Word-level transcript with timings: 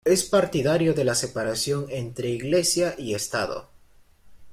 Es 0.03 0.23
partidario 0.23 0.95
de 0.95 1.03
la 1.03 1.13
separación 1.13 1.85
entre 1.91 2.29
Iglesia 2.31 2.95
y 2.97 3.13
Estado. 3.13 3.69